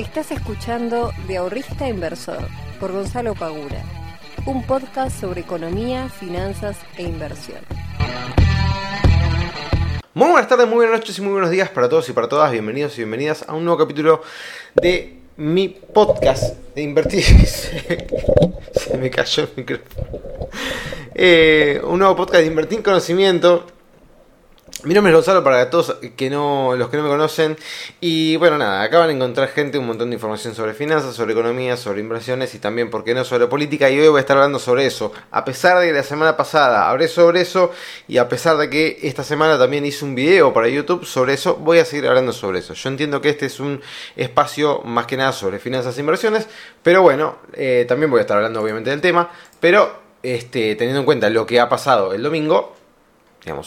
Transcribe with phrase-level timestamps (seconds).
[0.00, 2.48] Estás escuchando De Ahorrista Inversor
[2.80, 3.84] por Gonzalo Pagura,
[4.46, 7.58] un podcast sobre economía, finanzas e inversión.
[10.14, 12.50] Muy buenas tardes, muy buenas noches y muy buenos días para todos y para todas.
[12.50, 14.22] Bienvenidos y bienvenidas a un nuevo capítulo
[14.74, 17.22] de mi podcast de invertir.
[18.72, 20.06] Se me cayó el micrófono.
[21.14, 23.66] Eh, un nuevo podcast de invertir en conocimiento
[24.84, 27.56] mi nombre es Gonzalo para todos que no, los que no me conocen.
[28.00, 31.32] Y bueno, nada, acá van a encontrar gente un montón de información sobre finanzas, sobre
[31.32, 33.90] economía, sobre inversiones y también, ¿por qué no?, sobre política.
[33.90, 35.12] Y hoy voy a estar hablando sobre eso.
[35.30, 37.72] A pesar de que la semana pasada hablé sobre eso
[38.08, 41.56] y a pesar de que esta semana también hice un video para YouTube sobre eso,
[41.56, 42.74] voy a seguir hablando sobre eso.
[42.74, 43.80] Yo entiendo que este es un
[44.16, 46.48] espacio más que nada sobre finanzas e inversiones,
[46.82, 49.30] pero bueno, eh, también voy a estar hablando obviamente del tema.
[49.60, 49.92] Pero
[50.22, 52.79] este, teniendo en cuenta lo que ha pasado el domingo,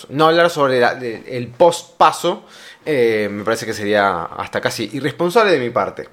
[0.09, 0.81] no hablar sobre
[1.37, 2.45] el post-paso
[2.85, 6.09] eh, me parece que sería hasta casi irresponsable de mi parte.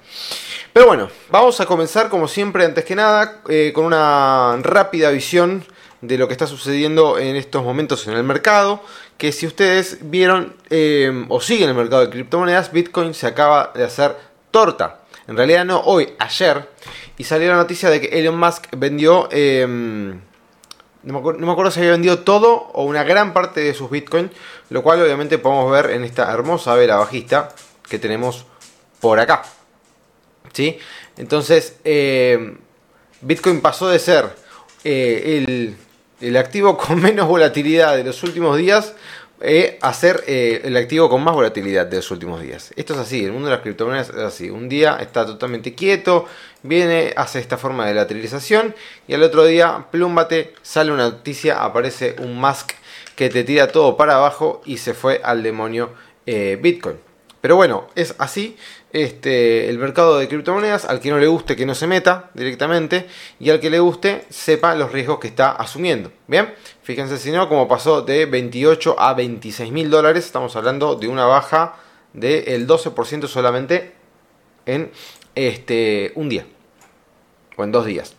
[0.71, 5.65] Pero bueno, vamos a comenzar como siempre, antes que nada, eh, con una rápida visión
[5.99, 8.81] de lo que está sucediendo en estos momentos en el mercado.
[9.17, 13.83] Que si ustedes vieron eh, o siguen el mercado de criptomonedas, Bitcoin se acaba de
[13.83, 14.15] hacer
[14.49, 15.01] torta.
[15.27, 16.69] En realidad no hoy, ayer.
[17.17, 19.29] Y salió la noticia de que Elon Musk vendió
[21.03, 24.31] no me, acuerdo, si había vendido todo o una gran parte de sus bitcoins,
[24.69, 27.49] lo cual obviamente podemos ver en esta hermosa vela bajista
[27.89, 28.45] que tenemos
[28.99, 29.43] por acá.
[30.53, 30.77] ¿Sí?
[31.17, 32.55] Entonces, eh,
[33.21, 34.35] Bitcoin pasó de ser
[34.83, 35.77] eh, el,
[36.19, 38.93] el, activo con menos volatilidad de los últimos días
[39.43, 42.71] eh, ser el activo con más volatilidad de los últimos días.
[42.75, 44.49] Esto es así, el mundo de las criptomonedas es así.
[44.49, 46.25] Un día está totalmente quieto,
[46.63, 48.75] viene, hace esta forma de lateralización
[49.07, 52.71] y al otro día, plúmbate, sale una noticia, aparece un mask
[53.15, 55.91] que te tira todo para abajo y se fue al demonio
[56.25, 56.97] eh, Bitcoin.
[57.41, 58.55] Pero bueno, es así
[58.93, 60.85] este, el mercado de criptomonedas.
[60.85, 63.07] Al que no le guste, que no se meta directamente.
[63.39, 66.11] Y al que le guste, sepa los riesgos que está asumiendo.
[66.27, 70.25] Bien, fíjense si no, como pasó de 28 a 26 mil dólares.
[70.25, 71.75] Estamos hablando de una baja
[72.13, 73.93] del 12% solamente
[74.65, 74.91] en
[75.35, 76.45] este, un día
[77.57, 78.15] o en dos días.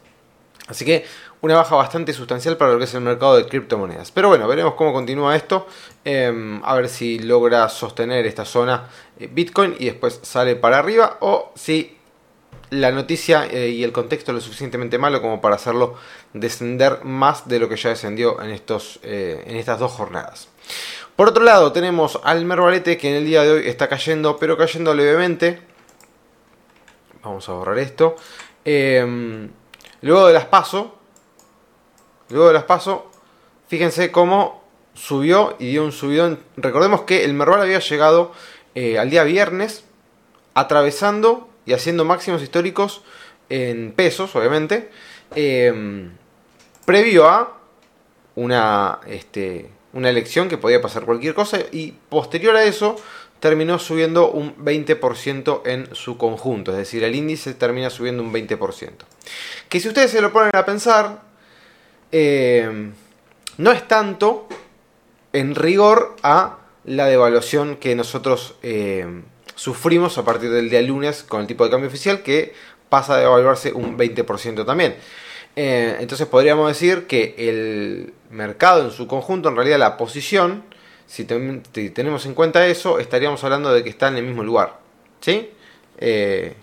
[0.69, 1.05] Así que
[1.43, 4.13] una baja bastante sustancial para lo que es el mercado de criptomonedas.
[4.13, 5.67] Pero bueno, veremos cómo continúa esto.
[6.05, 8.89] Em, a ver si logra sostener esta zona
[9.31, 11.19] Bitcoin y después sale para arriba.
[11.21, 11.99] O si
[12.71, 15.95] la noticia eh, y el contexto es lo suficientemente malo como para hacerlo
[16.33, 20.49] descender más de lo que ya descendió en, estos, eh, en estas dos jornadas.
[21.15, 24.57] Por otro lado, tenemos al Mervalete que en el día de hoy está cayendo, pero
[24.57, 25.61] cayendo levemente.
[27.23, 28.17] Vamos a borrar esto.
[28.65, 29.51] Em,
[30.01, 30.99] luego de las paso,
[32.31, 33.11] luego de las paso,
[33.69, 36.41] fíjense cómo subió y dio un subidón.
[36.57, 38.33] Recordemos que el Merval había llegado
[38.75, 39.85] eh, al día viernes,
[40.55, 43.03] atravesando y haciendo máximos históricos
[43.49, 44.91] en pesos, obviamente,
[45.35, 46.11] em,
[46.85, 47.59] previo a
[48.35, 52.97] una, este, una elección que podía pasar cualquier cosa y posterior a eso
[53.41, 59.05] terminó subiendo un 20% en su conjunto, es decir, el índice termina subiendo un 20%.
[59.69, 61.23] Que si ustedes se lo ponen a pensar,
[62.13, 62.91] eh,
[63.59, 64.47] no es tanto
[65.33, 69.23] en rigor a la devaluación que nosotros eh,
[69.55, 72.55] sufrimos a partir del día lunes con el tipo de cambio oficial, que
[72.89, 74.97] pasa a devaluarse un 20% también.
[75.55, 80.65] Eh, entonces podríamos decir que el mercado en su conjunto, en realidad la posición,
[81.07, 84.81] si, tenemos en cuenta eso, estaríamos hablando de que está en el mismo lugar.
[85.21, 85.51] ¿Sí?
[85.99, 86.55] Eh,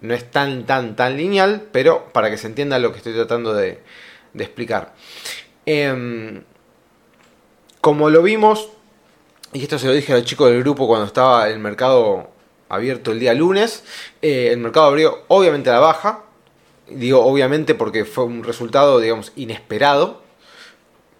[0.00, 3.54] no es tan, tan, tan lineal, pero para que se entienda lo que estoy tratando
[3.54, 3.80] de,
[4.34, 4.94] explicar.
[5.66, 6.42] Em,
[7.80, 8.70] como lo vimos,
[9.52, 12.30] y esto se lo dije al chico del grupo cuando estaba el mercado
[12.68, 13.84] abierto el día lunes,
[14.22, 16.24] eh, el mercado abrió obviamente a la baja,
[16.88, 20.22] digo obviamente porque fue un resultado, digamos, inesperado,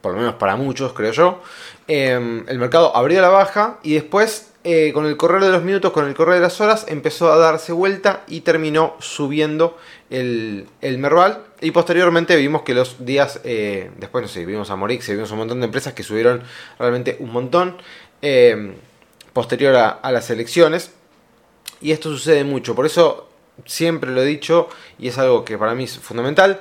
[0.00, 1.43] por lo menos para muchos, creo yo.
[1.88, 5.93] Em, el mercado abrió la baja y después, eh, con el correr de los minutos,
[5.93, 9.78] con el correr de las horas, empezó a darse vuelta y terminó subiendo
[10.11, 11.44] el, el Merval.
[11.61, 15.38] Y posteriormente vimos que los días, eh, después no sé, vimos a Morix, vimos un
[15.38, 16.43] montón de empresas que subieron
[16.78, 17.76] realmente un montón
[18.22, 18.74] em,
[19.32, 20.92] posterior a, las elecciones.
[21.80, 23.28] Y esto sucede mucho, por eso
[23.66, 26.60] siempre lo he dicho y es algo que para mí es fundamental.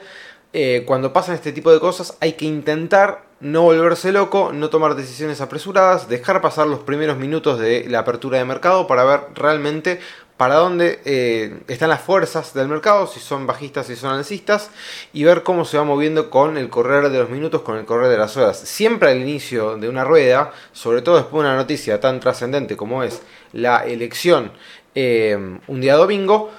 [0.53, 4.95] Eh, cuando pasan este tipo de cosas hay que intentar no volverse loco, no tomar
[4.95, 9.99] decisiones apresuradas, dejar pasar los primeros minutos de la apertura de mercado para ver realmente
[10.41, 14.71] para dónde eh, están las fuerzas del mercado, si son bajistas, si son alcistas,
[15.13, 18.09] y ver cómo se va moviendo con el correr de los minutos, con el correr
[18.09, 18.57] de las horas.
[18.57, 23.03] Siempre al inicio de una rueda, sobre todo después de una noticia tan trascendente como
[23.03, 23.21] es
[23.53, 24.51] la elección
[24.95, 26.49] eh, un día domingo,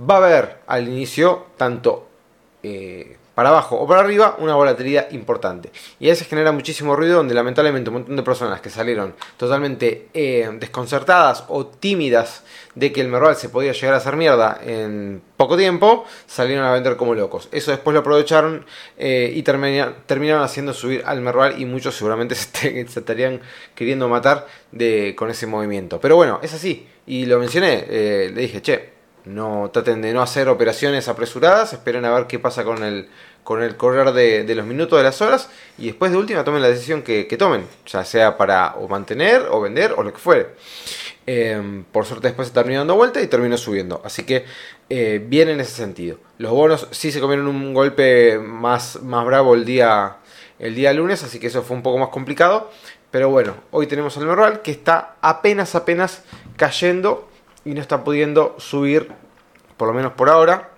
[0.00, 2.08] va a haber al inicio tanto
[2.62, 5.70] eh, para abajo o para arriba una volatilidad importante.
[6.00, 10.08] Y a veces genera muchísimo ruido donde lamentablemente un montón de personas que salieron totalmente
[10.14, 12.44] eh, desconcertadas o tímidas
[12.74, 16.72] de que el Merval se podía llegar a hacer mierda en poco tiempo, salieron a
[16.72, 17.50] vender como locos.
[17.52, 18.64] Eso después lo aprovecharon
[18.96, 23.42] eh, y terminaron haciendo subir al Merval y muchos seguramente se, estarían
[23.74, 26.00] queriendo matar de, con ese movimiento.
[26.00, 26.88] Pero bueno, es así.
[27.06, 28.95] Y lo mencioné, le dije, che,
[29.26, 33.08] no traten de no hacer operaciones apresuradas, esperen a ver qué pasa con el,
[33.42, 36.68] con el correr de, los minutos, de las horas, y después de última tomen la
[36.68, 40.46] decisión que, tomen, ya sea para o mantener o vender o lo que fuere.
[41.28, 44.00] Em, por suerte después se terminó dando vuelta y terminó subiendo.
[44.04, 44.44] Así que
[44.88, 46.18] eh, bien en ese sentido.
[46.38, 50.18] Los bonos sí se comieron un golpe más, más bravo el día,
[50.60, 52.70] el día lunes, así que eso fue un poco más complicado.
[53.10, 56.22] Pero bueno, hoy tenemos al Merval que está apenas, apenas
[56.56, 57.28] cayendo
[57.66, 59.08] y no está pudiendo subir,
[59.76, 60.70] por lo menos por ahora.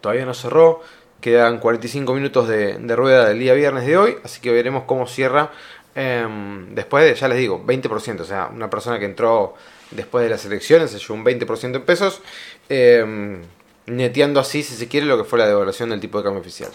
[0.00, 0.80] Todavía no cerró,
[1.20, 5.52] quedan 45 minutos de, rueda del día viernes de hoy, así que veremos cómo cierra
[5.94, 8.20] em, después de, ya les digo, 20%.
[8.20, 9.54] O sea, una persona que entró
[9.90, 12.22] después de las elecciones se llevó un 20% en pesos.
[12.70, 13.42] Em,
[13.84, 16.70] neteando así, si se quiere, lo que fue la devaluación del tipo de cambio oficial.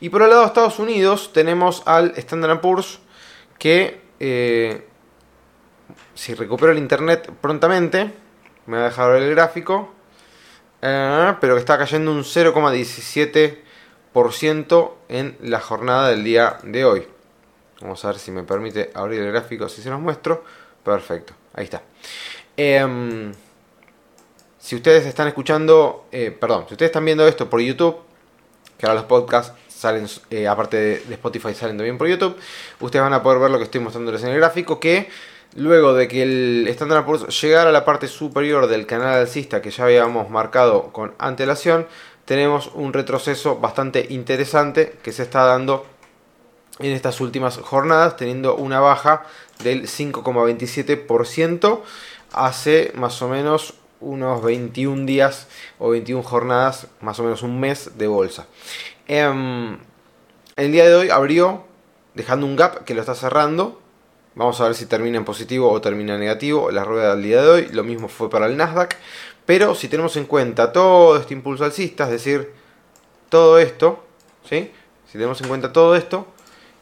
[0.00, 3.00] Y por el lado de Estados Unidos tenemos al Standard Poor's
[3.58, 4.86] que, eh,
[6.14, 8.10] si recupera el internet prontamente,
[8.66, 9.92] me va a dejar el gráfico,
[10.82, 17.06] eh, pero que está cayendo un 0,17% en la jornada del día de hoy.
[17.80, 20.44] Vamos a ver si me permite abrir el gráfico, si se los muestro.
[20.84, 21.82] Perfecto, ahí está.
[22.56, 23.32] Em,
[24.58, 27.96] si ustedes están escuchando, eh, perdón, si ustedes están viendo esto por YouTube,
[28.76, 32.36] que ahora los podcasts salen, eh, aparte de, de, Spotify, salen también por YouTube,
[32.80, 35.08] ustedes van a poder ver lo que estoy mostrándoles en el gráfico, que
[35.56, 39.70] Luego de que el Standard Poor's llegara a la parte superior del canal alcista que
[39.70, 41.88] ya habíamos marcado con antelación,
[42.24, 45.86] tenemos un retroceso bastante interesante que se está dando
[46.78, 49.24] en estas últimas jornadas, teniendo una baja
[49.62, 51.80] del 5,27%
[52.32, 55.48] hace más o menos unos 21 días
[55.78, 58.46] o 21 jornadas, más o menos un mes de bolsa.
[59.08, 59.78] Em,
[60.56, 61.64] el día de hoy abrió
[62.14, 63.79] dejando un gap que lo está cerrando
[64.40, 67.42] Vamos a ver si termina en positivo o termina en negativo la rueda del día
[67.42, 67.68] de hoy.
[67.72, 68.96] Lo mismo fue para el Nasdaq.
[69.44, 72.50] Pero si tenemos en cuenta todo este impulso alcista, es decir,
[73.28, 74.02] todo esto,
[74.48, 74.70] ¿sí?
[75.04, 76.26] si tenemos en cuenta todo esto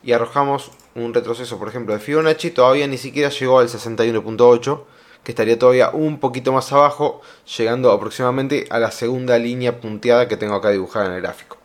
[0.04, 4.84] y arrojamos un retroceso, por ejemplo, de Fibonacci, todavía ni siquiera llegó al 61.8,
[5.24, 7.22] que estaría todavía un poquito más abajo,
[7.56, 11.57] llegando aproximadamente a la segunda línea punteada que tengo acá dibujada en el gráfico.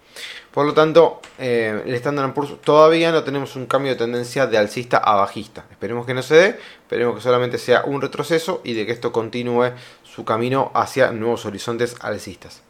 [0.53, 4.59] Por lo tanto, eh, el Standard Poor's todavía no tenemos un cambio de tendencia de
[4.59, 5.65] alcista a bajista.
[5.71, 9.11] Esperemos que no se dé, esperemos que solamente sea un retroceso y de que esto
[9.11, 9.71] continúe
[10.03, 12.61] su camino hacia nuevos horizontes alcistas.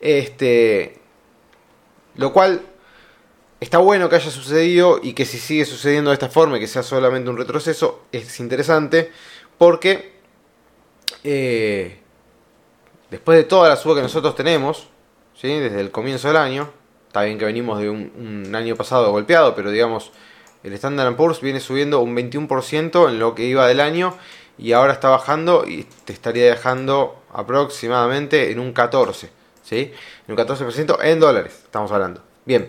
[0.00, 0.98] Este,
[2.14, 2.62] lo cual
[3.60, 6.66] está bueno que haya sucedido y que si sigue sucediendo de esta forma y que
[6.66, 9.12] sea solamente un retroceso, es interesante
[9.58, 10.14] porque
[11.22, 11.98] eh,
[13.10, 14.88] después de toda la suba que nosotros tenemos,
[15.34, 15.48] ¿sí?
[15.48, 16.70] desde el comienzo del año,
[17.16, 20.12] Está bien que venimos de un, año pasado golpeado, pero digamos,
[20.62, 24.14] el Standard Poor's viene subiendo un 21% en lo que iba del año
[24.58, 29.30] y ahora está bajando y te estaría dejando aproximadamente en un 14%,
[29.62, 29.94] ¿sí?
[30.28, 32.22] En un 14% en dólares, estamos hablando.
[32.44, 32.66] Bien,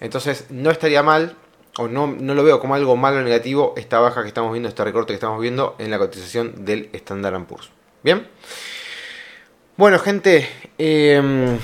[0.00, 1.36] entonces no estaría mal,
[1.76, 4.82] o no, no lo veo como algo malo negativo, esta baja que estamos viendo, este
[4.82, 7.68] recorte que estamos viendo en la cotización del Standard Poor's.
[8.02, 8.26] Bien.
[9.76, 10.48] Bueno, gente,
[10.78, 11.58] eh,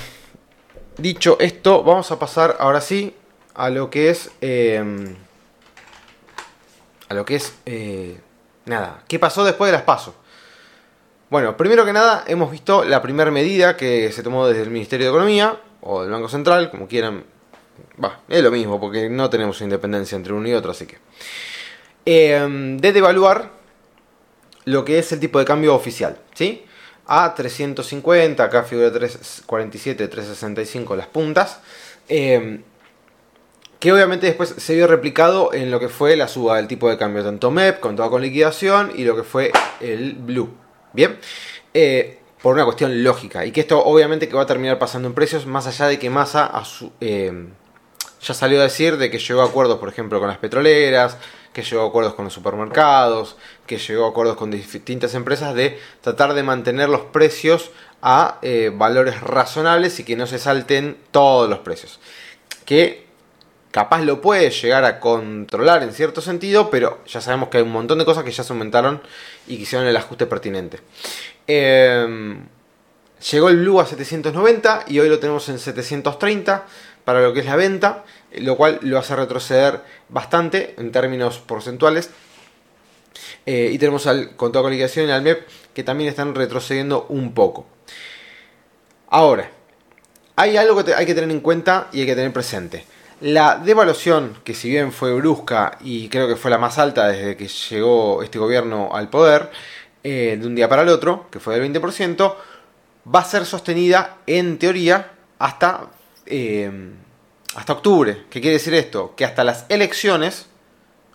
[0.97, 3.13] Dicho esto, vamos a pasar ahora sí
[3.53, 4.31] a lo que es...
[4.41, 5.15] Em,
[7.07, 7.53] a lo que es...
[7.67, 8.19] Eh,
[8.65, 10.15] nada, ¿qué pasó después de las pasos?
[11.29, 15.05] Bueno, primero que nada hemos visto la primera medida que se tomó desde el Ministerio
[15.05, 17.25] de Economía o del Banco Central, como quieran.
[18.03, 20.97] Va, es lo mismo porque no tenemos independencia entre uno y otro, así que...
[22.05, 23.51] Em, de devaluar
[24.65, 26.65] lo que es el tipo de cambio oficial, ¿sí?
[27.07, 31.59] A 350, acá figura 347, 365 las puntas.
[32.09, 32.61] Em,
[33.79, 36.97] que obviamente después se vio replicado en lo que fue la suba del tipo de
[36.97, 40.49] cambio, tanto MEP, con toda con liquidación, y lo que fue el Blue.
[40.93, 41.19] Bien,
[41.73, 45.13] eh, por una cuestión lógica, y que esto obviamente que va a terminar pasando en
[45.13, 47.49] precios, más allá de que Massa a su, em,
[48.21, 51.17] ya salió a decir de que llegó a acuerdos, por ejemplo, con las petroleras,
[51.57, 53.35] que llegó a acuerdos con los supermercados,
[53.65, 58.71] que llegó a acuerdos con distintas empresas de tratar de mantener los precios a eh,
[58.71, 61.99] valores razonables y que no se salten todos los precios.
[62.63, 63.07] Que
[63.71, 67.71] capaz lo puede llegar a controlar en cierto sentido, pero ya sabemos que hay un
[67.71, 69.01] montón de cosas que ya se aumentaron
[69.47, 70.79] y que hicieron el ajuste pertinente.
[71.47, 72.45] Em,
[73.31, 76.67] llegó el blue a 790 y hoy lo tenemos en 730
[77.03, 82.09] para lo que es la venta, lo cual lo hace retroceder bastante en términos porcentuales.
[83.45, 87.33] Eh, y tenemos al contado con liquidación y al MEP que también están retrocediendo un
[87.33, 87.65] poco.
[89.09, 89.49] Ahora,
[90.35, 92.85] hay algo que hay que tener en cuenta y hay que tener presente.
[93.21, 97.35] La devaluación, que si bien fue brusca y creo que fue la más alta desde
[97.35, 99.49] que llegó este gobierno al poder,
[100.03, 102.35] eh, de un día para el otro, que fue del 20%,
[103.13, 105.89] va a ser sostenida en teoría hasta
[106.25, 106.69] eh,
[107.57, 108.23] hasta octubre.
[108.29, 109.13] ¿Qué quiere decir esto?
[109.17, 110.45] Que hasta las elecciones,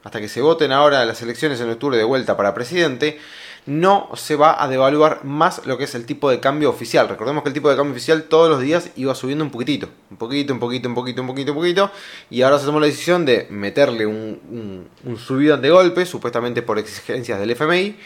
[0.03, 3.21] hasta que se voten ahora las elecciones en octubre de vuelta para presidente,
[3.65, 7.09] no se va a devaluar más lo que es el tipo de cambio oficial.
[7.09, 10.17] Recordemos que el tipo de cambio oficial todos los días iba subiendo un poquitito, un
[10.17, 11.91] poquito, un poquito, un poquito, un poquito, un poquito,
[12.29, 14.89] y ahora se tomó la decisión de meterle un,
[15.25, 17.97] subidón de golpe, supuestamente por exigencias del FMI,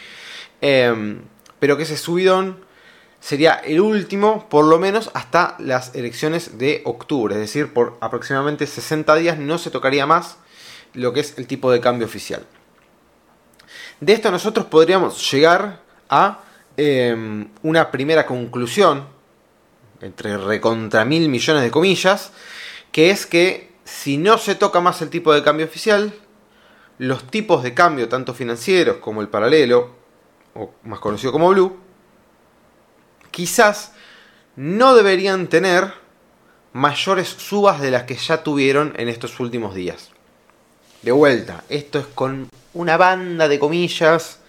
[0.61, 1.21] em,
[1.57, 2.66] pero que ese subidón
[3.27, 8.65] sería el último, por lo menos hasta las elecciones de octubre, es decir, por aproximadamente
[8.65, 10.37] 60 días no se tocaría más
[10.93, 12.45] lo que es el tipo de cambio oficial.
[13.99, 16.39] De esto nosotros podríamos llegar a
[16.77, 19.05] em, una primera conclusión,
[19.99, 22.31] entre recontra mil millones de comillas,
[22.93, 26.13] que es que si no se toca más el tipo de cambio oficial,
[26.97, 29.97] los tipos de cambio, tanto financieros como el paralelo,
[30.55, 31.86] o más conocido como Blue,
[33.37, 33.91] quizás
[34.55, 35.93] no deberían tener
[36.73, 40.09] mayores subas de las que ya tuvieron en estos últimos días.
[41.03, 44.39] De vuelta, esto es con una banda de comillas.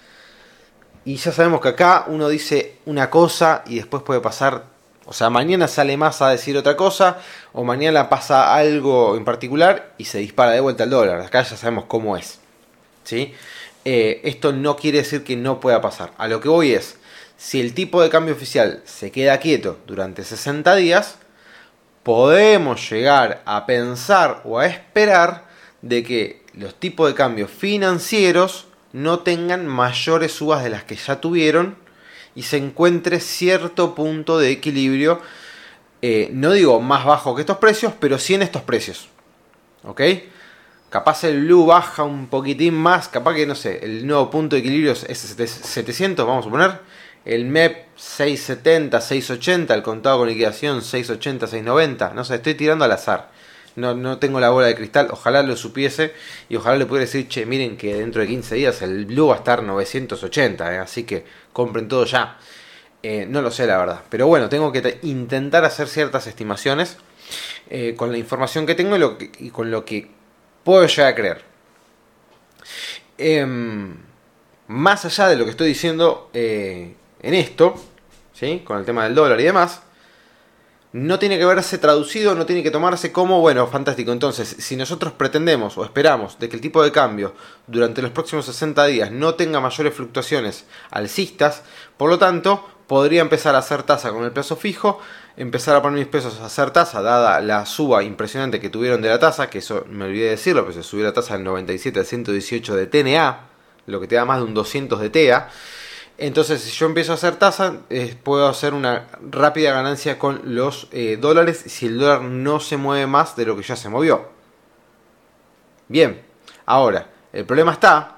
[1.04, 4.64] Y ya sabemos que acá uno dice una cosa y después puede pasar.
[5.04, 7.18] O sea, mañana sale más a decir otra cosa.
[7.52, 11.20] O mañana pasa algo en particular y se dispara de vuelta el dólar.
[11.20, 12.38] Acá ya sabemos cómo es.
[13.04, 13.34] ¿sí?
[13.84, 16.12] Eh, esto no quiere decir que no pueda pasar.
[16.16, 16.96] A lo que voy es
[17.38, 21.18] si el tipo de cambio oficial se queda quieto durante 60 días,
[22.02, 25.46] podemos llegar a pensar o a esperar
[25.80, 31.20] de que los tipos de cambio financieros no tengan mayores subas de las que ya
[31.20, 31.76] tuvieron
[32.34, 35.22] y se encuentre cierto punto de equilibrio,
[36.02, 39.08] eh, no digo más bajo que estos precios, pero sí en estos precios.
[39.84, 40.00] ¿Ok?
[40.90, 44.60] Capaz el blue baja un poquitín más, capaz que no sé, el nuevo punto de
[44.60, 46.97] equilibrio es 700, vamos a poner
[47.28, 52.92] el MEP 670, 680, el contado con liquidación 680, 690, no sé, estoy tirando al
[52.92, 53.30] azar.
[53.76, 56.14] No, no tengo la bola de cristal, ojalá lo supiese
[56.48, 59.34] y ojalá le pudiera decir, che, miren que dentro de 15 días el Blue va
[59.34, 62.38] a estar 980, eh, así que compren todo ya.
[63.02, 66.96] Eh, no lo sé la verdad, pero bueno, tengo que intentar hacer ciertas estimaciones
[67.68, 68.96] eh, con la información que tengo
[69.38, 70.10] y, con lo que
[70.64, 71.44] puedo llegar a creer.
[73.18, 73.96] Em,
[74.66, 76.30] más allá de lo que estoy diciendo,
[77.20, 77.74] en esto,
[78.32, 78.62] ¿sí?
[78.64, 79.82] con el tema del dólar y demás,
[80.92, 84.10] no tiene que verse traducido, no tiene que tomarse como, bueno, fantástico.
[84.10, 87.34] Entonces, si nosotros pretendemos o esperamos de que el tipo de cambio
[87.66, 91.62] durante los próximos 60 días no tenga mayores fluctuaciones alcistas,
[91.98, 94.98] por lo tanto, podría empezar a hacer tasa con el plazo fijo,
[95.36, 99.10] empezar a poner mis pesos a hacer tasa, dada la suba impresionante que tuvieron de
[99.10, 102.00] la tasa, que eso me olvidé de decirlo, pero se subió la tasa del 97
[102.00, 103.40] al 118 de TNA,
[103.86, 105.50] lo que te da más de un 200 de TEA.
[106.20, 110.88] Entonces, si yo empiezo a hacer tasa, eh, puedo hacer una rápida ganancia con los
[110.90, 114.28] eh, dólares si el dólar no se mueve más de lo que ya se movió.
[115.86, 116.20] Bien,
[116.66, 118.16] ahora, el problema está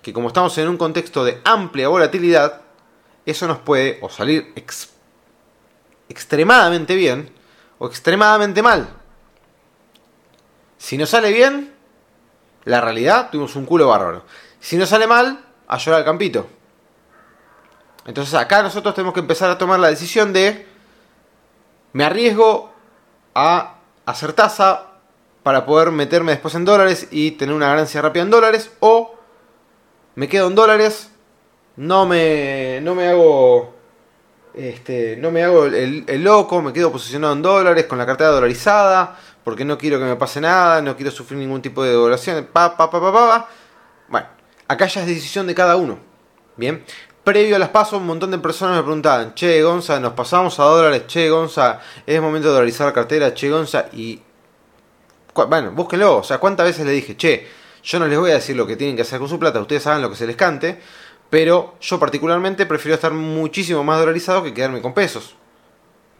[0.00, 2.60] que como estamos en un contexto de amplia volatilidad,
[3.26, 4.54] eso nos puede o salir
[6.08, 7.28] extremadamente bien
[7.78, 8.88] o extremadamente mal.
[10.78, 11.74] Si nos sale bien,
[12.64, 14.24] la realidad, tuvimos un culo bárbaro.
[14.60, 16.61] Si nos sale mal, a llorar al campito.
[18.06, 20.66] Entonces acá nosotros tenemos que empezar a tomar la decisión de,
[21.92, 22.72] me arriesgo
[23.34, 24.88] a hacer tasa
[25.42, 29.14] para poder meterme después en dólares y tener una ganancia rápida en dólares, o
[30.14, 31.10] me quedo en dólares,
[31.76, 33.74] no me, no me hago
[34.54, 39.18] este, no me hago el, loco, me quedo posicionado en dólares con la cartera dolarizada,
[39.44, 42.76] porque no quiero que me pase nada, no quiero sufrir ningún tipo de devaluación, pa,
[42.76, 43.48] pa, pa, pa, pa.
[44.08, 44.26] Bueno,
[44.68, 45.98] acá ya es decisión de cada uno.
[46.56, 46.84] Bien,
[47.24, 50.64] previo a las pasos, un montón de personas me preguntaban, che, Gonza, nos pasamos a
[50.64, 54.20] dólares, che, Gonza, es momento de dolarizar la cartera, che, Gonza, y...
[55.34, 57.48] Bueno, búsquenlo, o sea, ¿cuántas veces le dije, che,
[57.82, 59.82] yo no les voy a decir lo que tienen que hacer con su plata, ustedes
[59.82, 60.78] saben lo que se les cante,
[61.30, 65.36] pero yo particularmente prefiero estar muchísimo más dolarizado que quedarme con pesos.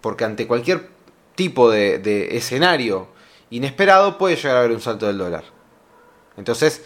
[0.01, 0.89] Porque ante cualquier
[1.35, 3.09] tipo de escenario
[3.51, 5.45] inesperado puede llegar a haber un salto del dólar.
[6.37, 6.83] Entonces,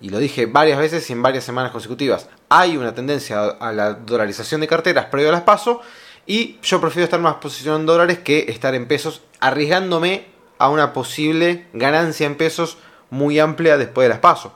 [0.00, 3.94] y lo dije varias veces y en varias semanas consecutivas, hay una tendencia a la
[3.94, 5.78] dolarización de carteras previo a las pasos
[6.26, 10.26] Y yo prefiero estar más posicionado en dólares que estar en pesos, arriesgándome
[10.58, 12.78] a una posible ganancia en pesos
[13.10, 14.52] muy amplia después de las pasos.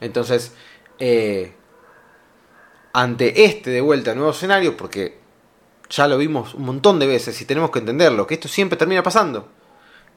[0.00, 0.52] Entonces,
[0.98, 1.54] eh,
[2.92, 5.18] ante este de vuelta nuevo escenario, porque
[5.88, 9.02] ya lo vimos un montón de veces y tenemos que entenderlo, que esto siempre termina
[9.02, 9.48] pasando.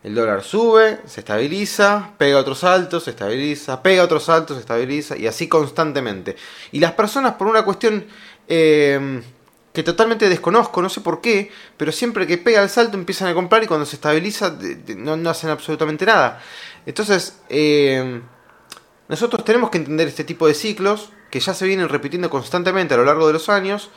[0.03, 5.15] El dólar sube, se estabiliza, pega otros saltos, se estabiliza, pega otros saltos, se estabiliza
[5.15, 6.35] y así constantemente.
[6.71, 8.07] Y las personas por una cuestión
[8.47, 9.21] eh,
[9.71, 13.35] que totalmente desconozco, no sé por qué, pero siempre que pega el salto empiezan a
[13.35, 14.57] comprar y cuando se estabiliza
[14.97, 16.41] no, hacen absolutamente nada.
[16.87, 18.21] Entonces, eh,
[19.07, 22.97] nosotros tenemos que entender este tipo de ciclos que ya se vienen repitiendo constantemente a
[22.97, 23.91] lo largo de los años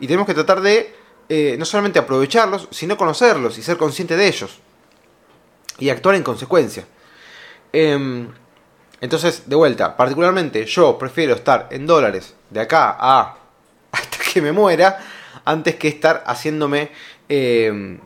[0.00, 0.94] y tenemos que tratar de
[1.28, 4.58] eh, no solamente aprovecharlos, sino conocerlos y ser consciente de ellos
[5.80, 6.84] y actuar en consecuencia.
[7.72, 8.28] Em,
[9.00, 13.36] entonces, de vuelta, particularmente yo prefiero estar en dólares de acá a
[13.92, 14.98] hasta que me muera,
[15.44, 16.90] antes que estar haciéndome,
[17.28, 17.98] em,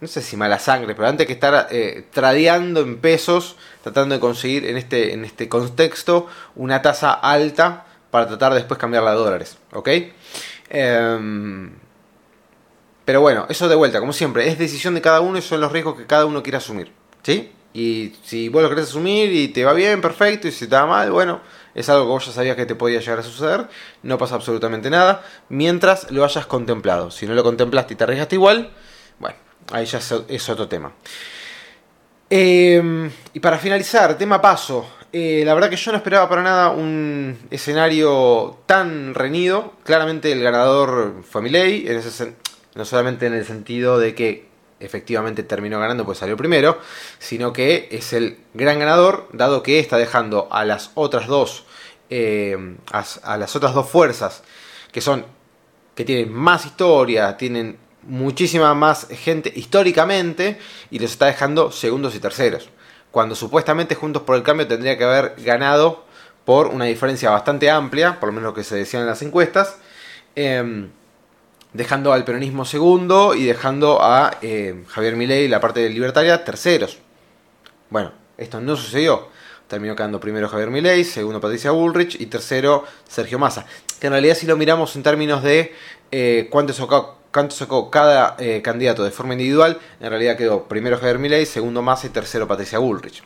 [0.00, 4.20] no sé si mala sangre, pero antes que estar eh, tradeando en pesos, tratando de
[4.20, 9.14] conseguir en este, en este contexto una tasa alta para tratar de después cambiarla a
[9.14, 9.88] dólares, ¿ok?
[10.70, 11.72] Em,
[13.08, 15.72] pero bueno, eso de vuelta, como siempre, es decisión de cada uno y son los
[15.72, 16.92] riesgos que cada uno quiere asumir.
[17.22, 17.50] ¿Sí?
[17.72, 20.84] Y si vos lo querés asumir y te va bien, perfecto, y si te va
[20.84, 21.40] mal, bueno,
[21.74, 23.66] es algo que vos ya sabías que te podía llegar a suceder,
[24.02, 27.10] no pasa absolutamente nada, mientras lo hayas contemplado.
[27.10, 28.74] Si no lo contemplaste y te arriesgaste igual,
[29.18, 29.36] bueno,
[29.72, 30.92] ahí ya es otro tema.
[32.28, 34.86] Em, y para finalizar, tema paso.
[35.10, 39.72] Eh, la verdad que yo no esperaba para nada un escenario tan reñido.
[39.82, 42.34] Claramente el ganador fue Milei, en ese,
[42.78, 44.46] no solamente en el sentido de que
[44.78, 46.78] efectivamente terminó ganando, pues salió primero,
[47.18, 51.64] sino que es el gran ganador, dado que está dejando a las otras dos,
[52.08, 54.44] eh, a, las otras dos fuerzas,
[54.92, 55.26] que son,
[55.96, 62.20] que tienen más historia, tienen muchísima más gente históricamente, y los está dejando segundos y
[62.20, 62.70] terceros.
[63.10, 66.04] Cuando supuestamente Juntos por el Cambio tendría que haber ganado
[66.44, 69.78] por una diferencia bastante amplia, por lo menos lo que se decía en las encuestas.
[70.36, 70.90] Em,
[71.78, 76.98] dejando al peronismo segundo y dejando a eh, Javier Milei, la parte libertaria, terceros.
[77.88, 79.28] Bueno, esto no sucedió.
[79.68, 83.64] Terminó quedando primero Javier Milei, segundo Patricia Bullrich y tercero Sergio Massa.
[84.00, 85.72] Que en realidad si lo miramos en términos de
[86.10, 90.98] eh, cuánto, sacó, cuánto sacó cada eh, candidato de forma individual, en realidad quedó primero
[90.98, 93.22] Javier Milei, segundo Massa y tercero Patricia Bullrich.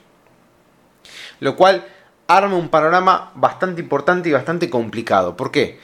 [1.40, 1.86] Lo cual
[2.26, 5.38] arma un panorama bastante importante y bastante complicado.
[5.38, 5.80] ¿Por qué?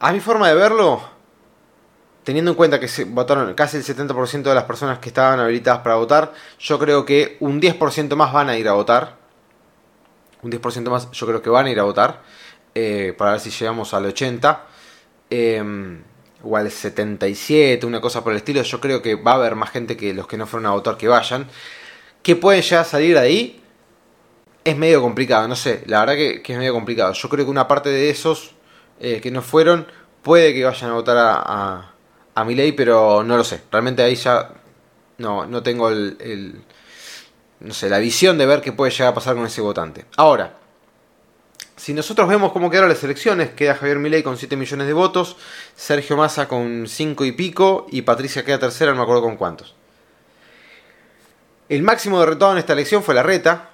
[0.00, 1.02] A mi forma de verlo,
[2.24, 5.82] teniendo en cuenta que se votaron casi el 70% de las personas que estaban habilitadas
[5.82, 9.18] para votar, yo creo que un 10% más van a ir a votar.
[10.42, 12.22] Un 10% más yo creo que van a ir a votar.
[12.74, 14.66] Eh, para ver si llegamos al 80.
[15.28, 16.02] Eh,
[16.42, 18.62] o al 77, una cosa por el estilo.
[18.62, 20.96] Yo creo que va a haber más gente que los que no fueron a votar
[20.96, 21.46] que vayan.
[22.22, 23.62] ¿Qué pueden ya salir ahí?
[24.64, 25.82] Es medio complicado, no sé.
[25.86, 27.12] La verdad que, que es medio complicado.
[27.12, 28.54] Yo creo que una parte de esos
[29.00, 29.86] eh, que no fueron,
[30.22, 31.94] puede que vayan a votar a,
[32.34, 33.62] a, ley, pero no lo sé.
[33.72, 34.50] Realmente ahí ya
[35.18, 36.62] no, no tengo el,
[37.60, 40.04] no sé, la visión de ver qué puede llegar a pasar con ese votante.
[40.16, 40.54] Ahora,
[41.76, 45.36] si nosotros vemos cómo quedaron las elecciones, queda Javier Milei con 7 millones de votos,
[45.74, 49.74] Sergio Massa con 5 y pico y Patricia queda tercera, no me acuerdo con cuántos.
[51.70, 53.70] El máximo derrotado en esta elección fue la reta,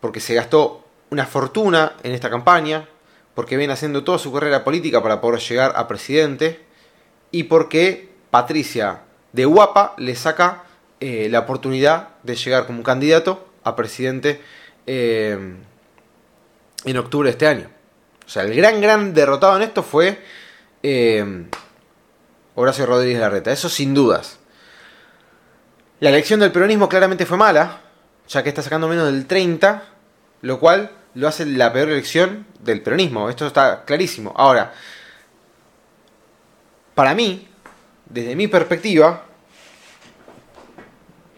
[0.00, 2.88] porque se gastó una fortuna en esta campaña,
[3.34, 6.60] porque viene haciendo toda su carrera política para poder llegar a presidente
[7.30, 10.64] y porque Patricia de Guapa le saca
[11.00, 14.40] eh, la oportunidad de llegar como candidato a presidente
[14.86, 15.56] eh,
[16.84, 17.70] en octubre de este año.
[18.26, 20.18] O sea, el gran, gran derrotado en esto fue
[20.82, 21.46] eh,
[22.54, 24.38] Horacio Rodríguez Larreta, eso sin dudas.
[26.00, 27.80] La elección del peronismo claramente fue mala,
[28.28, 29.82] ya que está sacando menos del 30,
[30.42, 33.28] lo cual lo hace la peor elección del peronismo.
[33.28, 34.32] Esto está clarísimo.
[34.36, 34.72] Ahora,
[36.94, 37.48] para mí,
[38.06, 39.24] desde mi perspectiva,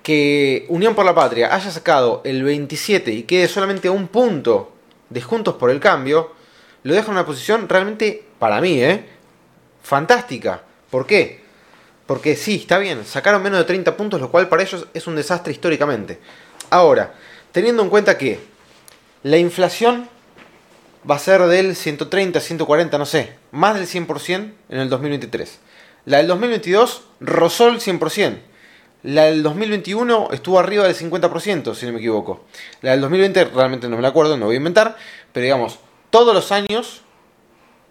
[0.03, 4.73] que Unión por la Patria haya sacado el 27 y quede solamente un punto
[5.11, 6.33] de Juntos por el Cambio,
[6.83, 9.05] lo deja en una posición realmente, para mí, ¿eh?
[9.83, 10.63] fantástica.
[10.91, 11.45] ¿Por qué?
[12.07, 15.17] Porque sí, está bien, sacaron menos de 30 puntos, lo cual para ellos es un
[15.17, 16.21] desastre históricamente.
[16.71, 17.15] Ahora,
[17.51, 18.39] teniendo en cuenta que
[19.23, 20.09] la inflación
[21.09, 25.59] va a ser del 130, 140, no sé, más del 100% en el 2023.
[26.05, 28.39] La del 2022 rozó el 100%.
[29.03, 32.45] La del 2021 estuvo arriba del 50%, si no me equivoco.
[32.83, 34.97] La del 2020 realmente no me la acuerdo, no voy a inventar,
[35.33, 35.79] pero digamos,
[36.11, 37.03] todos los años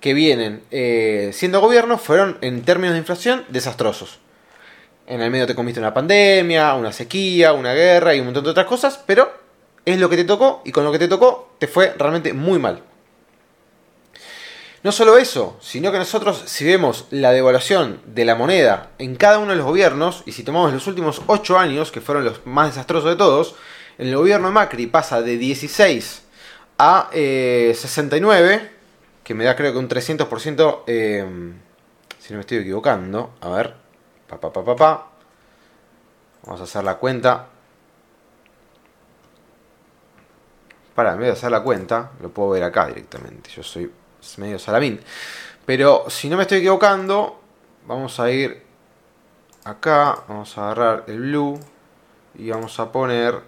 [0.02, 4.20] que vienen eh, siendo gobierno fueron, en términos de inflación, desastrosos.
[5.08, 8.50] En el medio te comiste una pandemia, una sequía, una guerra y un montón de
[8.50, 9.45] otras cosas, pero
[9.86, 12.60] es lo que te tocó y con lo que te tocó te fue realmente muy
[12.60, 12.84] mal.
[14.86, 19.40] No solo eso, sino que nosotros si vemos la devaluación de la moneda en cada
[19.40, 22.68] uno de los gobiernos, y si tomamos los últimos 8 años, que fueron los más
[22.68, 23.56] desastrosos de todos,
[23.98, 26.22] en el gobierno de Macri pasa de 16
[26.78, 28.70] a 69, eh,
[29.24, 31.26] que me da creo que un 300%, eh,
[32.20, 33.74] si no me estoy equivocando, a ver,
[34.28, 35.08] pa, pa, pa, pa, pa.
[36.44, 37.48] vamos a hacer la cuenta.
[40.96, 43.92] Para, en vez de hacer la cuenta, lo puedo ver acá directamente, yo soy
[44.38, 45.00] medio salamín.
[45.66, 47.42] Pero si no me estoy equivocando,
[47.86, 48.64] vamos a ir
[49.66, 51.60] acá, vamos a agarrar el blue
[52.38, 53.42] y vamos a poner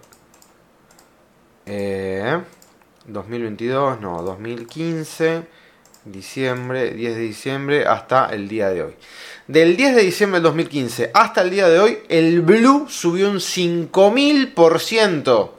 [3.06, 5.44] 2022, eh, no, 2015,
[6.06, 8.94] diciembre, 10 de diciembre hasta el día de hoy.
[9.48, 13.38] Del 10 de diciembre del 2015 hasta el día de hoy, el blue subió un
[13.38, 15.52] 5000%.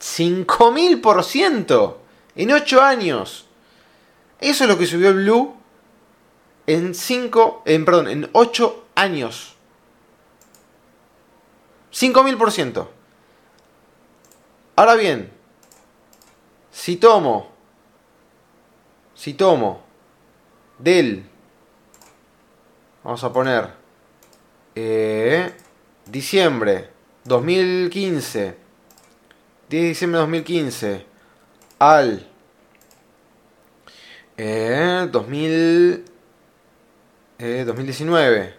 [0.00, 1.96] 5000%
[2.36, 3.46] en 8 años.
[4.40, 5.54] Eso es lo que subió el blue
[6.66, 9.54] en 5, en, perdón, en 8 años.
[11.92, 12.88] 5000%.
[14.76, 15.30] Ahora bien,
[16.70, 17.50] si tomo,
[19.14, 19.82] si tomo
[20.78, 21.28] del,
[23.04, 23.74] vamos a poner,
[24.74, 25.52] eh,
[26.06, 26.90] diciembre
[27.24, 28.56] 2015,
[29.70, 31.06] 10 de diciembre de 2015,
[31.78, 32.26] al
[34.36, 36.04] eh, 2000,
[37.38, 38.54] eh, 2019,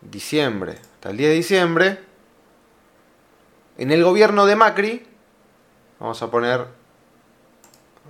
[0.00, 1.98] diciembre, hasta el 10 de diciembre,
[3.78, 5.06] en el gobierno de Macri,
[6.00, 6.66] vamos a poner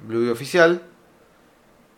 [0.07, 0.81] Blue oficial,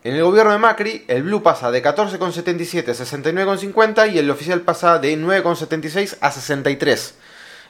[0.03, 4.63] en el gobierno de Macri, el Blue pasa de 14,77 a 69,50 y el oficial
[4.63, 7.15] pasa de 9,76 a 63.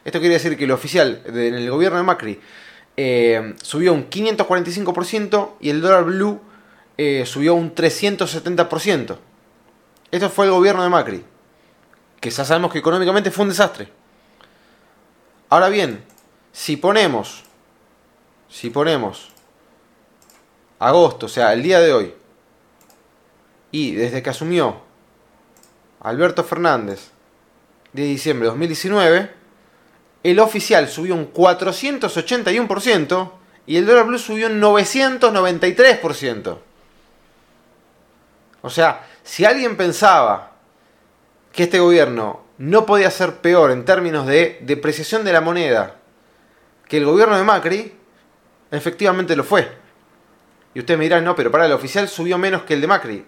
[0.05, 2.41] Esto quiere decir que el oficial en el gobierno de Macri
[2.97, 6.41] eh, subió un 545% y el dólar blue
[6.97, 9.17] eh, subió un 370%.
[10.11, 11.25] Esto fue el gobierno de Macri,
[12.21, 13.89] que ya sabemos que económicamente fue un desastre.
[15.49, 16.05] Ahora bien,
[16.53, 17.43] si ponemos,
[18.49, 19.31] si ponemos
[20.79, 22.15] agosto, o sea, el día de hoy,
[23.73, 24.83] y desde que asumió
[26.01, 27.11] Alberto Fernández
[27.93, 29.44] de diciembre de 2019,
[30.25, 33.31] el oficial subió un 481%
[33.67, 36.59] y el dólar blue subió un 993%.
[38.63, 40.53] O sea, si alguien pensaba
[41.53, 45.97] que este gobierno no podía ser peor en términos de depreciación de la moneda
[46.89, 47.93] que el gobierno de Macri,
[48.71, 49.71] efectivamente lo fue.
[50.75, 53.25] Y ustedes me dirán, no, pero para el oficial subió menos que el de Macri.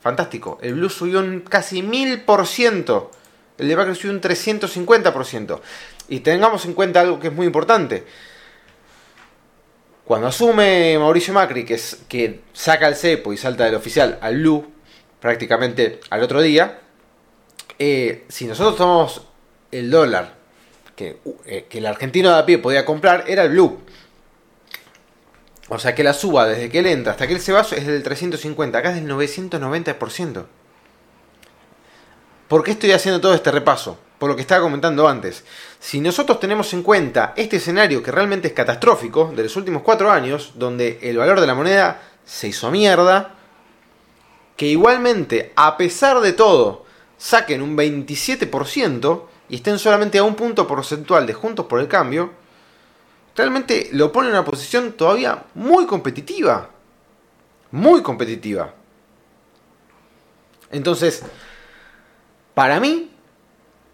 [0.00, 0.58] Fantástico.
[0.60, 3.08] El blue subió un casi 1000%.
[3.58, 5.60] El de Macri subió un 350%.
[6.08, 8.04] Y tengamos en cuenta algo que es muy importante.
[10.04, 14.36] Cuando asume Mauricio Macri, que, es, que saca el cepo y salta del oficial al
[14.36, 14.70] blue,
[15.20, 16.80] prácticamente al otro día,
[17.78, 19.22] eh, si nosotros tomamos
[19.70, 20.34] el dólar
[20.94, 23.80] que, eh, que el argentino de a pie podía comprar, era el blue.
[25.68, 27.86] O sea que la suba desde que él entra hasta que él se va es
[27.86, 30.44] del 350, acá es del 990%.
[32.54, 33.98] ¿Por qué estoy haciendo todo este repaso?
[34.16, 35.42] Por lo que estaba comentando antes.
[35.80, 40.08] Si nosotros tenemos en cuenta este escenario que realmente es catastrófico de los últimos cuatro
[40.08, 43.34] años, donde el valor de la moneda se hizo mierda,
[44.56, 46.84] que igualmente, a pesar de todo,
[47.18, 52.34] saquen un 27% y estén solamente a un punto porcentual de Juntos por el Cambio,
[53.34, 56.70] realmente lo pone en una posición todavía muy competitiva.
[57.72, 58.72] Muy competitiva.
[60.70, 61.24] Entonces,
[62.54, 63.10] para mí,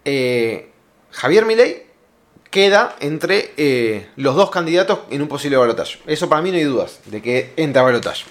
[0.05, 0.71] eh,
[1.11, 1.87] Javier Milei
[2.49, 5.99] queda entre eh, los dos candidatos en un posible balotaje.
[6.05, 8.25] Eso para mí no hay dudas de que entra a balotaje.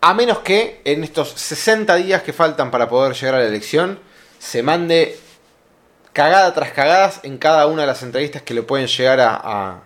[0.00, 3.98] A menos que en estos 60 días que faltan para poder llegar a la elección
[4.38, 5.18] se mande
[6.12, 9.82] cagada tras cagadas en cada una de las entrevistas que le pueden llegar a,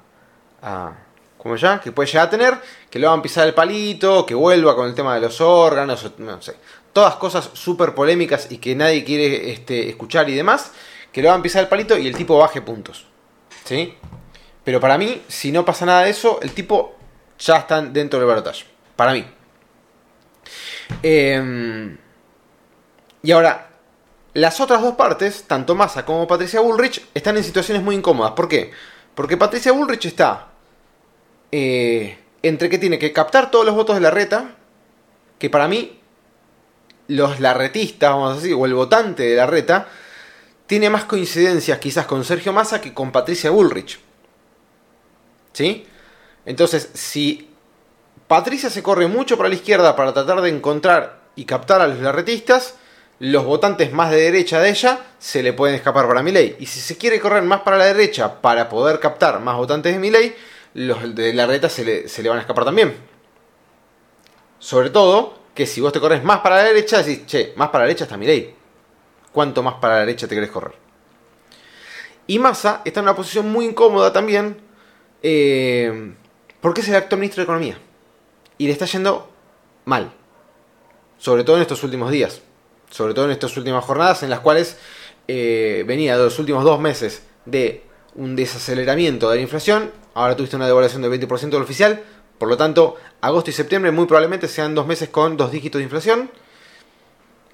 [0.63, 0.93] a,
[1.37, 1.81] ¿cómo ya?
[1.81, 2.59] Que puede llegar a tener,
[2.91, 6.43] que van a pisar el palito, que vuelva con el tema de los órganos, no
[6.43, 6.57] sé.
[6.99, 10.73] Todas cosas súper polémicas y que nadie quiere este, escuchar y demás,
[11.13, 13.07] que van a pisar el palito y el tipo baje puntos.
[13.65, 13.95] ¿Sí?
[14.65, 16.97] Pero para mí, si no pasa nada de eso, el tipo
[17.39, 18.65] ya está dentro del balotaje.
[18.97, 19.25] Para mí.
[21.05, 21.97] Em,
[23.23, 23.71] y ahora,
[24.35, 28.33] las otras dos partes, tanto Massa como Patricia Bullrich, están en situaciones muy incómodas.
[28.33, 28.73] ¿Por qué?
[29.15, 30.49] Porque Patricia Bullrich está
[31.53, 34.57] eh, entre que tiene que captar todos los votos de la reta,
[35.39, 35.98] que para mí
[37.09, 39.89] los larretistas, vamos a decir, o el votante de la reta,
[40.67, 43.99] tiene más coincidencias quizás con Sergio Massa que con Patricia Bullrich.
[45.53, 45.87] ¿Sí?
[46.45, 47.49] Entonces, si
[48.27, 51.99] Patricia se corre mucho para la izquierda para tratar de encontrar y captar a los
[51.99, 52.75] larretistas,
[53.21, 56.81] los votantes más de derecha de ella se le pueden escapar para ley Y si
[56.81, 60.37] se quiere correr más para la derecha para poder captar más votantes de ley
[60.75, 62.95] los de la reta se le, se le van a escapar también.
[64.59, 67.83] Sobre todo que si vos te corres más para la derecha, decís, che, más para
[67.83, 68.55] la derecha está ley
[69.33, 70.75] ¿Cuánto más para la derecha te querés correr?
[72.29, 74.57] Y Massa está en una posición muy incómoda también,
[75.21, 76.15] eh,
[76.61, 77.77] porque es el actual ministro de Economía.
[78.57, 79.29] Y le está yendo
[79.85, 80.13] mal.
[81.19, 82.41] Sobre todo en estos últimos días
[82.91, 84.77] sobre todo en estas últimas jornadas en las cuales
[85.27, 87.83] eh, venía de los últimos dos meses de
[88.15, 92.03] un desaceleramiento de la inflación, ahora tuviste una devaluación del 20% del oficial,
[92.39, 95.85] por lo tanto, agosto y septiembre muy probablemente sean dos meses con dos dígitos de
[95.85, 96.31] inflación,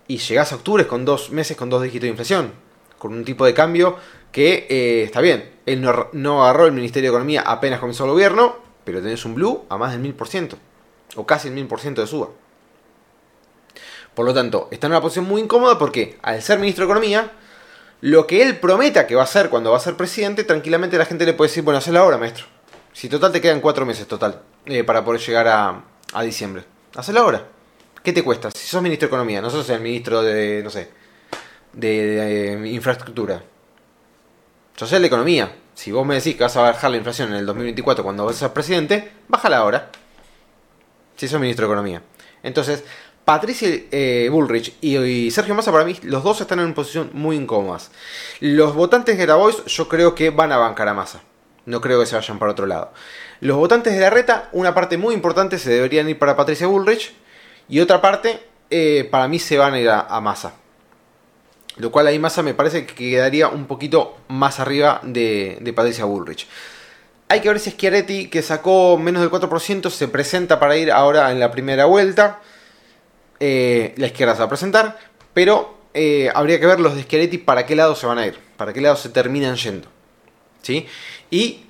[0.07, 2.53] y llegás a octubre con dos meses con dos dígitos de inflación,
[2.99, 3.97] con un tipo de cambio
[4.31, 5.81] que eh, está bien, él
[6.13, 9.79] no, agarró el Ministerio de Economía apenas comenzó el gobierno, pero tenés un blue a
[9.79, 10.57] más del 1000%,
[11.17, 12.29] o casi el 1000% de suba.
[14.15, 17.33] Por lo tanto, está en una posición muy incómoda porque al ser ministro de Economía,
[18.01, 21.07] lo que él prometa que va a hacer cuando va a ser presidente, tranquilamente la
[21.07, 22.45] gente le puede decir, bueno, hazla ahora, maestro.
[22.93, 26.65] Si total te quedan cuatro meses total eh, para poder llegar a, a diciembre.
[26.95, 27.49] Hazla ahora.
[28.03, 28.51] ¿Qué te cuesta?
[28.51, 30.91] Si sos ministro de Economía, no sos el ministro de, no sé,
[31.73, 33.43] de, infraestructura.
[34.77, 35.57] Sos el de Economía.
[35.75, 38.33] Si vos me decís que vas a bajar la inflación en el 2024 cuando a
[38.35, 39.91] ser presidente, bájala ahora.
[41.17, 42.03] Si sos ministro de Economía.
[42.43, 42.85] Entonces,
[43.25, 47.37] Patricia eh, Bullrich y, Sergio Massa, para mí, los dos están en una posición muy
[47.37, 47.91] incómodas.
[48.41, 51.23] Los votantes de Grabois, yo creo que van a bancar a Massa.
[51.65, 52.93] No creo que se vayan para otro lado.
[53.45, 57.13] Los votantes de la reta, una parte muy importante se deberían ir para Patricia Bullrich.
[57.69, 60.55] Y otra parte, eh, para mí, se van a ir a, Massa.
[61.77, 66.47] Lo cual ahí Massa me parece que quedaría un poquito más arriba de, Patricia Bullrich.
[67.29, 71.31] Hay que ver si Schiaretti, que sacó menos del 4%, se presenta para ir ahora
[71.31, 72.41] en la primera vuelta.
[73.41, 74.99] Eh, la izquierda se va a presentar,
[75.35, 78.39] pero eh, habría que ver los de Schiaretti para qué lado se van a ir,
[78.57, 79.89] para qué lado se terminan yendo.
[80.63, 80.87] ¿sí?
[81.31, 81.64] Y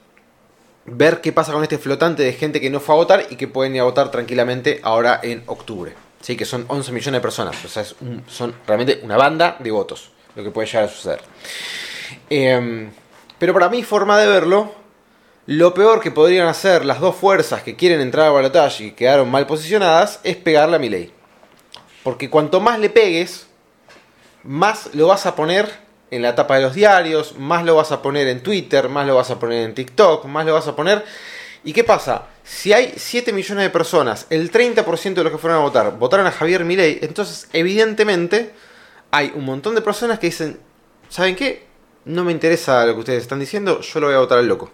[0.87, 3.49] ver qué pasa con este flotante de gente que no fue a votar y que
[3.49, 5.95] pueden ir a votar tranquilamente ahora en octubre.
[6.21, 6.37] ¿sí?
[6.37, 7.85] Que son 11 millones de personas, o sea,
[8.27, 11.21] son realmente una banda de votos lo que puede llegar a suceder.
[12.29, 12.91] Em,
[13.39, 14.73] pero para mi forma de verlo,
[15.47, 19.31] lo peor que podrían hacer las dos fuerzas que quieren entrar a balotaje y quedaron
[19.31, 21.13] mal posicionadas es pegarle a mi ley.
[22.03, 23.47] Porque cuanto más le pegues,
[24.43, 25.84] más lo vas a poner
[26.15, 29.17] en la tapa de los diarios, más lo vas a poner en Twitter, más lo
[29.17, 31.05] vas a poner en TikTok, más lo vas a poner...
[31.65, 32.27] ¿Y qué pasa?
[32.45, 36.27] Si hay 7 millones de personas, el 30% de los que fueron a votar votaron
[36.27, 38.53] a Javier Milei, entonces evidentemente
[39.11, 40.61] hay un montón de personas que dicen,
[41.09, 41.67] ¿saben qué?
[42.05, 44.71] No me interesa lo que ustedes están diciendo, yo lo voy a votar al loco.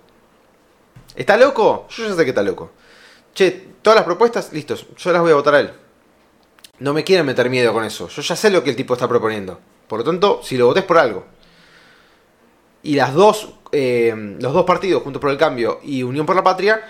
[1.15, 1.87] ¿Está loco?
[1.91, 2.73] Yo ya sé que está loco.
[3.35, 5.71] Che, todas las propuestas, listos, yo las voy a votar a él.
[6.81, 8.09] No me quieren meter miedo con eso.
[8.09, 9.61] Yo ya sé lo que el tipo está proponiendo.
[9.91, 11.27] Por lo tanto, si lo votés por algo.
[12.85, 16.45] Y las dos, eh, los dos partidos, Juntos por el Cambio y Unión por la
[16.45, 16.81] Patria,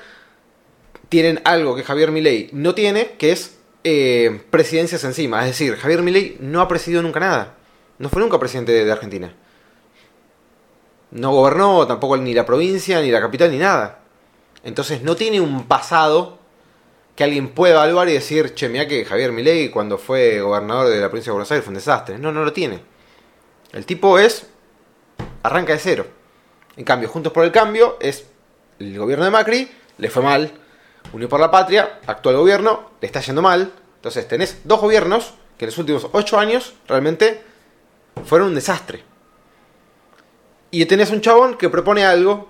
[1.09, 5.41] tienen algo que Javier Milei no tiene, que es eh, presidencias encima.
[5.41, 7.55] Es decir, Javier Milei no ha presidido nunca nada.
[7.97, 9.35] No fue nunca presidente de, de Argentina.
[11.11, 14.01] No gobernó tampoco ni la provincia, ni la capital, ni nada.
[14.63, 16.39] Entonces no tiene un pasado
[17.21, 21.01] que alguien pueda evaluar y decir, che, mira que Javier Milei cuando fue gobernador de
[21.01, 22.17] la provincia de Buenos Aires fue un desastre.
[22.17, 22.81] No, no lo tiene.
[23.73, 24.47] El tipo es,
[25.43, 26.07] arranca de cero.
[26.79, 28.25] En cambio, Juntos por el Cambio es
[28.79, 30.51] el gobierno de Macri, le fue mal.
[31.13, 33.71] Unió por la Patria, actual gobierno, le está yendo mal.
[33.97, 37.43] Entonces tenés dos gobiernos que en los últimos ocho años realmente
[38.25, 39.05] fueron un desastre.
[40.71, 42.49] Y tenés un chabón que propone algo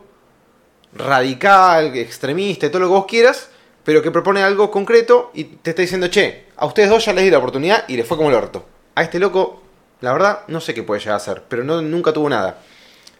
[0.92, 3.50] radical, extremista, todo lo que vos quieras,
[3.84, 7.24] pero que propone algo concreto y te está diciendo, che, a ustedes dos ya les
[7.24, 8.66] di la oportunidad y les fue como el orto.
[8.94, 9.62] A este loco,
[10.00, 12.58] la verdad, no sé qué puede llegar a hacer, pero no, nunca tuvo nada.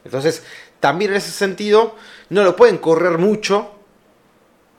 [0.05, 0.43] Entonces,
[0.81, 1.95] también en ese sentido,
[2.29, 3.73] no lo pueden correr mucho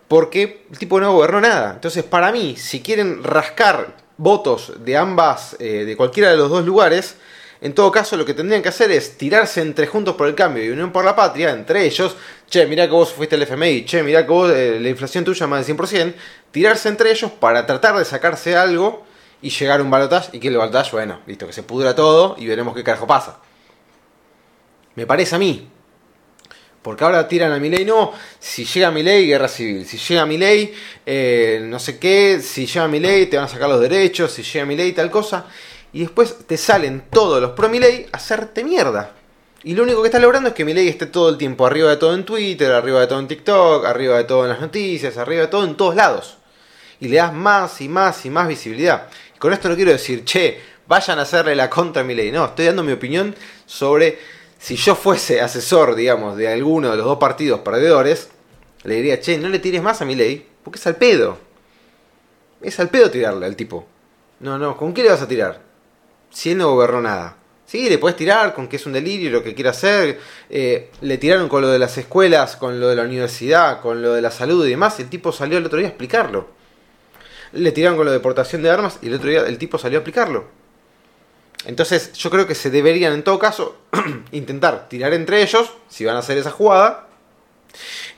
[0.08, 1.72] porque el tipo no gobernó nada.
[1.74, 6.66] Entonces, para mí, si quieren rascar votos de ambas, eh, de cualquiera de los dos
[6.66, 7.16] lugares,
[7.62, 10.66] en todo caso, lo que tendrían que hacer es tirarse entre Juntos por el Cambio
[10.66, 12.18] y Unión por la Patria, entre ellos,
[12.50, 15.46] che, mirá que vos fuiste el FMI, che, mirá que vos eh, la inflación tuya
[15.46, 16.16] más del 100%,
[16.50, 19.06] tirarse entre ellos para tratar de sacarse algo
[19.44, 22.36] y llegar a un balotaje y que el balotaje, bueno, listo, que se pudra todo
[22.40, 23.38] y veremos qué carajo pasa.
[24.96, 25.70] Me parece a mí.
[26.82, 29.86] Porque ahora tiran a Milei, no, si llega Milei, guerra civil.
[29.86, 30.74] Si llega Milei,
[31.06, 34.66] eh, no sé qué, si llega Milei, te van a sacar los derechos, si llega
[34.66, 35.46] Milei, tal cosa.
[35.94, 39.14] Y después te salen todos los pro Milei a hacerte mierda.
[39.64, 41.98] Y lo único que está logrando es que Milei esté todo el tiempo arriba de
[41.98, 45.42] todo en Twitter, arriba de todo en TikTok, arriba de todo en las noticias, arriba
[45.42, 46.38] de todo en todos lados.
[47.00, 49.08] Y le das más y más y más visibilidad.
[49.36, 52.32] Y con esto no quiero decir, che, vayan a hacerle la contra a Milei.
[52.32, 53.36] No, estoy dando mi opinión
[53.68, 54.18] sobre
[54.58, 58.30] si yo fuese asesor, digamos, de alguno de los dos partidos perdedores,
[58.84, 61.38] le diría, che, no le tires más a Milei, porque es al pedo.
[62.62, 63.86] Es al pedo tirarle al tipo.
[64.40, 65.71] No, no, ¿con qué le vas a tirar?
[66.32, 67.38] Si él no gobernó nada.
[67.72, 70.20] Sí, le puedes tirar con que es un delirio lo que quiere hacer.
[70.50, 74.12] Eh, le tiraron con lo de las escuelas, con lo de la universidad, con lo
[74.12, 75.00] de la salud y demás.
[75.00, 76.50] El tipo salió el otro día a explicarlo.
[77.54, 80.00] Le tiraron con lo de deportación de armas y el otro día el tipo salió
[80.00, 80.48] a explicarlo.
[81.66, 83.78] Entonces yo creo que se deberían en todo caso
[84.34, 87.08] intentar tirar entre ellos, si van a hacer esa jugada.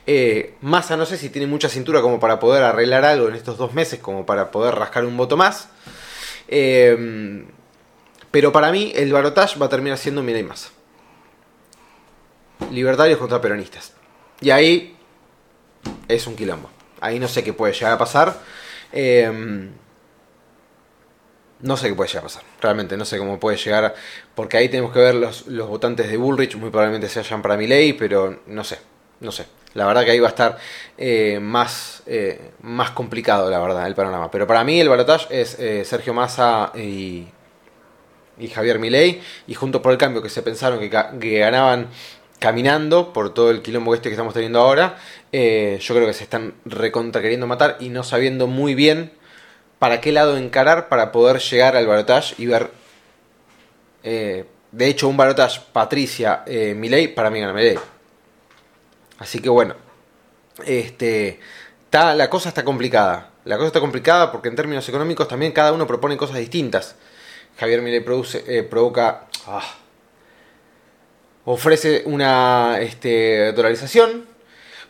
[0.04, 3.56] Eh, Massa no sé si tiene mucha cintura como para poder arreglar algo en estos
[3.56, 5.68] dos meses, como para poder rascar un voto más.
[6.48, 7.44] Eh,
[8.34, 10.70] pero para mí el barotage va a terminar siendo Milei Massa.
[12.72, 13.92] Libertarios contra peronistas.
[14.40, 14.96] Y ahí
[16.08, 16.68] es un quilombo.
[17.00, 18.36] Ahí no sé qué puede llegar a pasar.
[18.90, 19.70] Eh,
[21.60, 22.42] no sé qué puede llegar a pasar.
[22.60, 23.94] Realmente no sé cómo puede llegar.
[24.34, 26.56] Porque ahí tenemos que ver los, los votantes de Bullrich.
[26.56, 27.92] Muy probablemente se vayan para Milei.
[27.92, 28.80] Pero no sé.
[29.20, 29.46] No sé.
[29.74, 30.58] La verdad que ahí va a estar
[30.98, 34.28] eh, más, eh, más complicado, la verdad, el panorama.
[34.28, 37.28] Pero para mí el balotaje es eh, Sergio Massa y,
[38.38, 41.88] y Javier Milei, y junto por el cambio que se pensaron que, ganaban
[42.38, 44.98] caminando por todo el quilombo este que estamos teniendo ahora,
[45.32, 49.12] eh, yo creo que se están recontra queriendo matar y no sabiendo muy bien
[49.78, 52.70] para qué lado encarar para poder llegar al balotage y ver...
[54.02, 57.78] Eh, de hecho, un balotage Patricia eh, Milei, para mí gana Milei.
[59.18, 59.76] Así que bueno,
[60.66, 61.38] este,
[61.84, 63.30] está, la cosa está complicada.
[63.44, 66.96] La cosa está complicada porque en términos económicos también cada uno propone cosas distintas.
[67.58, 69.76] Javier Milei produce, eh, provoca, ah,
[71.44, 74.26] ofrece una este, dolarización.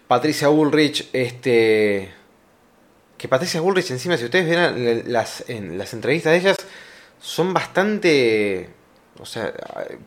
[0.07, 2.13] Patricia Bullrich, este,
[3.17, 6.57] que Patricia Bullrich encima, si ustedes ven las, las entrevistas de ellas,
[7.21, 8.69] son bastante...
[9.21, 9.53] O sea,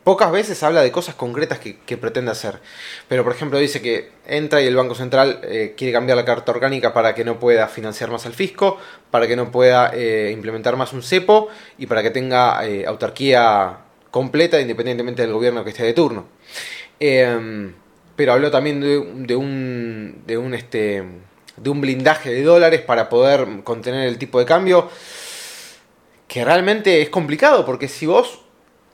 [0.03, 2.59] pocas veces habla de cosas concretas que, pretende hacer.
[3.07, 6.51] Pero, por ejemplo, dice que entra y el Banco Central eh, quiere cambiar la carta
[6.51, 8.77] orgánica para que no pueda financiar más al fisco,
[9.09, 13.77] para que no pueda eh, implementar más un cepo y para que tenga eh, autarquía
[14.11, 16.25] completa independientemente del gobierno que esté de turno.
[16.99, 17.71] Eh,
[18.17, 21.03] pero habló también de, de, un, de, un, este,
[21.55, 24.89] de un blindaje de dólares para poder contener el tipo de cambio.
[26.27, 28.41] Que realmente es complicado porque si vos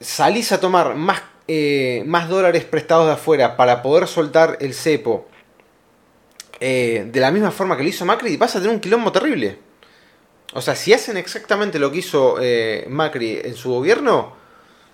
[0.04, 5.28] salís a tomar más, eh, más dólares prestados de afuera para poder soltar el cepo
[6.60, 9.60] eh, de la misma forma que lo hizo Macri, vas a tener un quilombo terrible.
[10.54, 14.34] O sea, si hacen exactamente lo que hizo eh, Macri en su gobierno,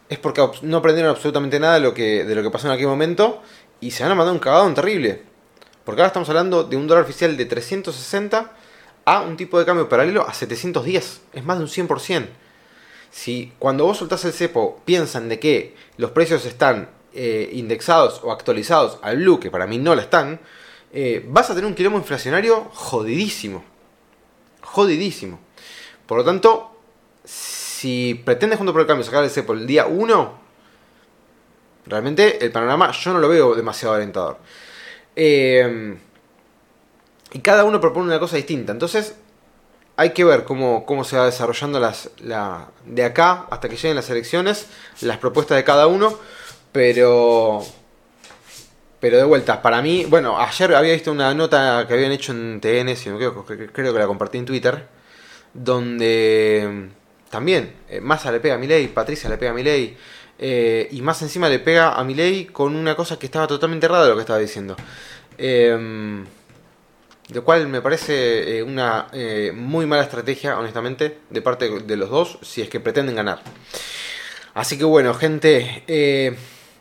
[0.08, 2.88] es porque no aprendieron absolutamente nada de lo, que, de lo que pasó en aquel
[2.88, 3.44] momento
[3.82, 5.22] y se van a mandar un cagadón terrible.
[5.84, 8.52] Porque ahora estamos hablando de un dólar oficial de 360
[9.06, 11.22] a un tipo de cambio paralelo a 710.
[11.34, 12.28] Es más de un 100%
[13.12, 18.32] si cuando vos soltás el cepo piensan de que los precios están eh, indexados o
[18.32, 20.40] actualizados al blue, que para mí no lo están,
[20.92, 23.64] eh, vas a tener un quilombo inflacionario jodidísimo.
[24.62, 25.40] Jodidísimo.
[26.06, 26.72] Por lo tanto,
[27.24, 30.40] si pretendes junto por el cambio sacar el cepo el día 1,
[31.88, 34.38] realmente el panorama yo no lo veo demasiado alentador.
[35.16, 35.98] Eh,
[37.32, 38.72] y cada uno propone una cosa distinta.
[38.72, 39.16] Entonces,
[40.00, 43.98] hay que ver cómo, cómo se va desarrollando las, la, de acá hasta que lleguen
[43.98, 44.68] las elecciones,
[45.02, 46.18] las propuestas de cada uno,
[46.72, 47.66] pero
[49.02, 52.62] pero de vuelta, para mí, bueno, ayer había visto una nota que habían hecho en
[52.62, 54.88] TN, si no creo, que la compartí en Twitter,
[55.54, 56.88] donde
[57.30, 59.98] también eh, Massa le pega a Milei, Patricia le pega a Milei,
[60.38, 64.04] eh, y más encima le pega a Milei con una cosa que estaba totalmente errada
[64.04, 64.78] de lo que estaba diciendo.
[65.38, 66.24] Eh,
[67.32, 72.10] lo cual me parece eh, una eh, muy mala estrategia, honestamente, de parte de los
[72.10, 73.42] dos, si es que pretenden ganar.
[74.56, 76.36] Así que bueno, gente, eh,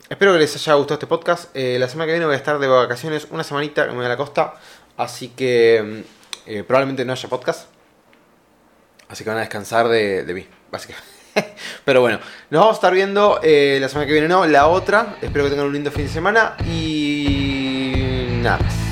[0.08, 1.54] espero que les haya gustado este podcast.
[1.54, 4.08] la semana que viene voy a estar de vacaciones, una semanita que me voy a
[4.08, 4.54] la costa,
[4.96, 6.04] así que
[6.66, 7.68] probablemente no haya podcast.
[9.08, 11.10] Así que van a descansar de, de mí, básicamente.
[11.84, 12.20] Pero bueno,
[12.50, 15.16] nos vamos a estar viendo la semana que viene, no, la otra.
[15.20, 18.87] Espero que tengan un lindo fin de semana y nada más.